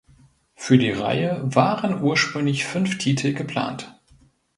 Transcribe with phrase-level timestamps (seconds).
[0.55, 3.99] Für die Reihe waren ursprünglich fünf Titel geplant.